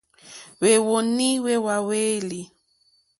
[0.59, 2.41] Hwéwónì hwé hwàlêlì.